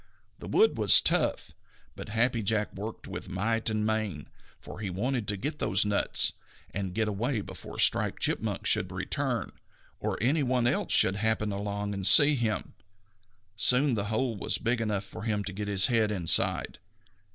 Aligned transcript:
The 0.39 0.47
wood 0.47 0.79
was 0.79 0.99
tough, 0.99 1.53
but 1.95 2.09
Happy 2.09 2.41
Jack 2.41 2.73
worked 2.73 3.07
with 3.07 3.29
might 3.29 3.69
and 3.69 3.85
main, 3.85 4.29
for 4.59 4.79
he 4.79 4.89
wanted 4.89 5.27
to 5.27 5.37
get 5.37 5.59
those 5.59 5.85
nuts 5.85 6.33
and 6.73 6.95
get 6.95 7.07
away 7.07 7.41
before 7.41 7.77
Striped 7.77 8.19
Chipmunk 8.19 8.65
should 8.65 8.91
return, 8.91 9.51
or 9.99 10.17
any 10.19 10.41
one 10.41 10.65
else 10.65 10.91
should 10.91 11.17
happen 11.17 11.51
along 11.51 11.93
and 11.93 12.07
see 12.07 12.33
him. 12.33 12.73
Soon 13.55 13.93
the 13.93 14.05
hole 14.05 14.35
was 14.35 14.57
big 14.57 14.81
enough 14.81 15.03
for 15.03 15.21
him 15.21 15.43
to 15.43 15.53
get 15.53 15.67
his 15.67 15.85
head 15.85 16.11
inside. 16.11 16.79